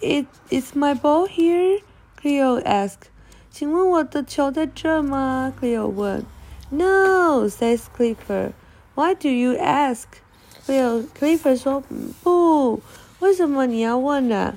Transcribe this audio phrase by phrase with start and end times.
[0.00, 1.80] It is my ball here?
[2.20, 3.08] Cleo asked.
[3.50, 5.52] 请问我的球在这吗？
[5.60, 6.24] Cleo 问。
[6.70, 8.52] No, says Clifford.
[8.94, 10.04] Why do you ask?
[10.66, 12.80] Cleo Clifford 说嗯不，
[13.20, 14.56] 为什么你要问呢、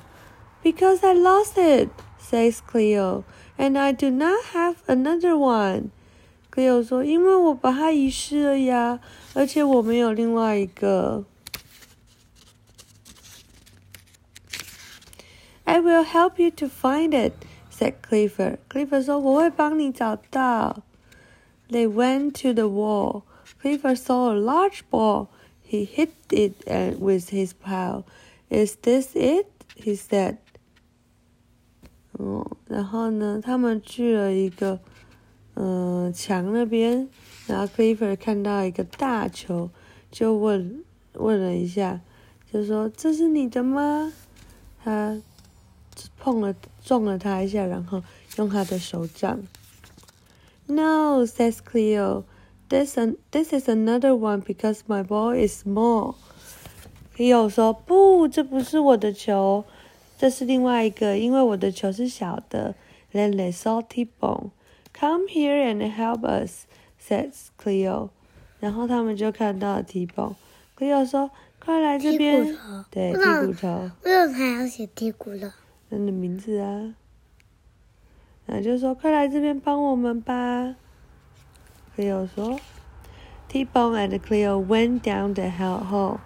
[0.62, 1.88] Because I lost it,
[2.20, 3.24] says Cleo,
[3.56, 5.90] and I do not have another one.
[6.50, 8.98] Cleo 说：“因为我把它遗失了呀，
[9.34, 11.24] 而且我没有另外一个。”
[15.72, 17.32] I will help you to find it,
[17.70, 18.58] said Clifford.
[18.68, 20.82] Clifford 说：“我会帮你找到。”
[21.70, 23.24] They went to the wall.
[23.60, 25.28] Clifford saw a large ball.
[25.62, 28.04] He hit it uh, with his paw.
[28.48, 29.46] Is this it?
[29.76, 30.38] He said.
[32.12, 34.80] 哦，然后呢，他们去了一个
[35.54, 37.08] 嗯、呃墙那边，
[37.46, 39.70] 然后 Clifford 看到一个大球，
[40.10, 40.82] 就问
[41.12, 42.00] 问了一下，
[42.50, 44.12] 就说：“这是你的吗？”
[44.82, 45.20] 他
[46.19, 48.01] 碰了撞了他一下，然后
[48.37, 49.41] 用他的手掌。
[50.65, 52.23] No, says Cleo.
[52.69, 56.15] This an this is another one because my ball is small.
[57.15, 59.65] Cleo 说：“不，这不是我的球，
[60.17, 62.75] 这是另外一个，因为我的球是小的。”
[63.13, 64.49] Then they saw T-Bone.
[64.99, 66.65] Come here and help us,
[66.99, 68.09] says Cleo.
[68.59, 70.35] 然后他们就看到了 T-Bone.
[70.75, 71.29] Cleo 说
[71.63, 72.43] ：“快来这边。
[72.43, 73.91] 剔骨头”对，为什么剔骨头。
[74.03, 75.51] 为什么还要写剔骨头？
[75.97, 76.95] 他的名字啊，
[78.45, 80.75] 然后就说快来这边帮我们吧。
[81.95, 82.59] Cleo 说
[83.47, 86.19] ，T-Bone and Cleo went down the hell hole.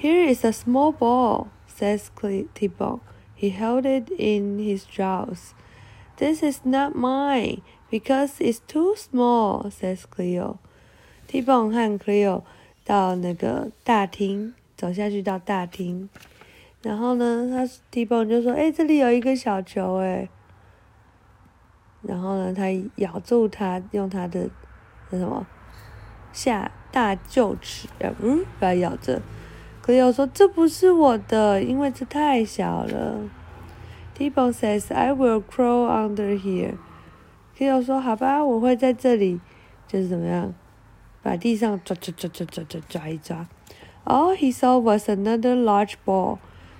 [0.00, 3.00] Here is a small ball, says Cle- T-Bone.
[3.36, 5.52] He held it in his jaws.
[6.16, 7.60] This is not mine
[7.90, 10.58] because it's too small, says Cleo.
[11.26, 12.42] T-Bone 和 Cleo
[12.84, 16.08] 到那个大厅，走下去到大厅。
[16.82, 20.28] 然后呢，他 t i b o n 就说：“哎，这里有一个小球，哎。”
[22.02, 22.64] 然后呢，他
[22.96, 24.48] 咬住它，用他的
[25.10, 25.46] 那什么
[26.32, 27.86] 下大臼齿，
[28.22, 29.20] 嗯，把它咬着。
[29.82, 33.28] 可又说这不是我的，因为这太小了。
[34.14, 36.76] t i b o n says, "I will crawl under here."
[37.58, 39.38] 可又说：“好吧，我会在这里，
[39.86, 40.54] 就是怎么样，
[41.22, 43.46] 把地上抓抓抓抓抓抓抓一抓。”
[44.06, 46.38] All he saw was another large ball.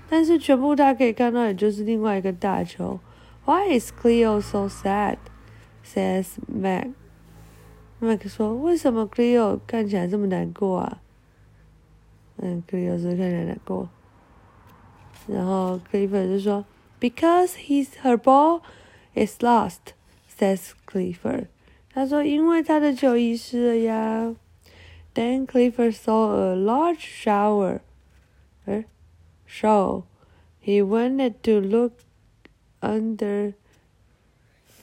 [0.09, 2.99] 但是全部他可以看到，也就是另外一个大球。
[3.45, 5.17] Why is Cleo so sad?
[5.85, 6.89] Says Mac.
[7.99, 11.01] Mac 说：“为什么 Cleo 看起来这么难过啊？”
[12.37, 13.89] 嗯，Cleo 是看起来难过。
[15.27, 16.65] 然后 Clifford 就说：“
[16.99, 18.61] Because his her ball
[19.13, 19.93] is lost,”
[20.37, 21.47] says Clifford.
[21.93, 24.35] 他说：“因为他的球遗失了呀。”
[25.15, 27.79] Then Clifford saw a large shower.
[28.65, 28.85] 哎
[29.52, 30.04] So,
[30.60, 31.92] He wanted to look
[32.82, 33.54] under.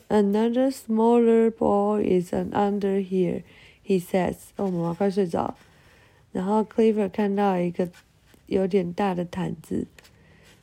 [0.09, 3.43] Another smaller ball is under here,
[3.83, 4.35] he says.
[4.55, 5.55] 哦，妈妈快睡着。
[6.31, 7.89] 然后 Clifford 看到一个
[8.45, 9.85] 有点大的毯子，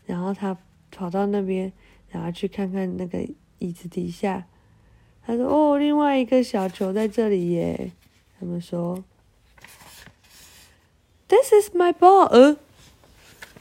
[0.06, 0.56] 然后他
[0.90, 1.72] 跑到那边，
[2.10, 3.28] 然后去看看那个
[3.58, 4.46] 椅子底下。
[5.26, 7.92] 他说：“哦，另外一个小球在这里耶。”
[8.40, 9.04] 他们说
[11.28, 12.56] ：“This is my ball。”呃，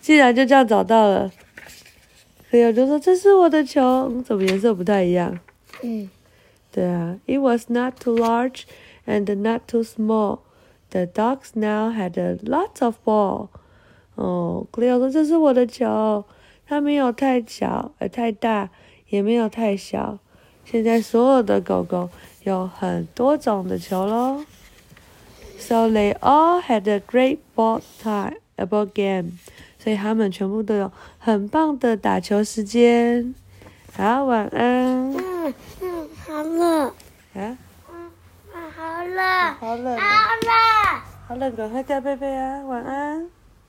[0.03, 1.31] 竟然就这样找到了。
[2.51, 5.39] 所以我就说：“这是我的球，嗯怎么颜色不太一样？”
[5.83, 6.09] 嗯，
[6.73, 8.63] 对啊，It was not too large
[9.07, 10.41] and not too small.
[10.91, 13.49] The dogs now had a lot of ball.
[14.15, 16.25] 哦，Cleo 说这是我的球，
[16.67, 18.71] 它没有太小，呃太大，
[19.09, 20.19] 也没有太小。
[20.65, 22.09] 现在所有的狗狗
[22.45, 24.45] 有很多种的球喽。
[25.59, 29.33] So they all had a great ball time, a ball game.
[29.84, 30.90] 所以他们全部都有
[31.20, 33.36] 很棒的打球时间。
[33.94, 35.14] 好，晚安。
[35.14, 36.86] 嗯嗯，好了，
[37.34, 37.58] 啊，
[37.92, 38.10] 嗯，
[38.74, 41.04] 好了，好冷哦，好了。
[41.28, 43.30] 好冷，赶快盖被被啊，晚安。